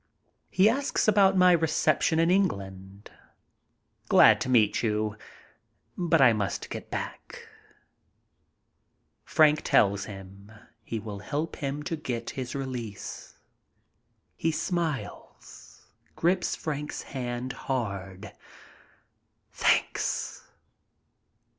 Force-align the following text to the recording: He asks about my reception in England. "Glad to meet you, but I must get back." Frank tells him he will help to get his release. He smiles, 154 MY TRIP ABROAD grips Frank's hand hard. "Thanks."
He 0.49 0.67
asks 0.67 1.07
about 1.07 1.37
my 1.37 1.51
reception 1.51 2.17
in 2.17 2.31
England. 2.31 3.11
"Glad 4.09 4.41
to 4.41 4.49
meet 4.49 4.81
you, 4.81 5.15
but 5.95 6.19
I 6.19 6.33
must 6.33 6.71
get 6.71 6.89
back." 6.89 7.47
Frank 9.23 9.61
tells 9.61 10.05
him 10.05 10.51
he 10.83 10.97
will 10.97 11.19
help 11.19 11.55
to 11.57 11.95
get 11.95 12.31
his 12.31 12.55
release. 12.55 13.37
He 14.35 14.49
smiles, 14.49 15.85
154 16.15 16.15
MY 16.15 16.15
TRIP 16.15 16.15
ABROAD 16.15 16.15
grips 16.15 16.55
Frank's 16.55 17.01
hand 17.13 17.53
hard. 17.69 18.31
"Thanks." 19.51 20.43